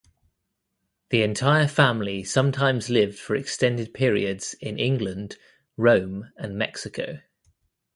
[1.11, 5.37] The entire family sometimes lived for extended periods in England,
[5.77, 7.19] Rome and Mexico.